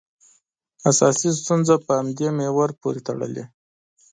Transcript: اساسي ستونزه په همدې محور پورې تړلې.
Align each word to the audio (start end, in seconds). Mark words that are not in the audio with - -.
اساسي 0.89 1.29
ستونزه 1.41 1.75
په 1.85 1.91
همدې 1.99 2.27
محور 2.37 2.69
پورې 2.81 2.99
تړلې. 3.07 3.43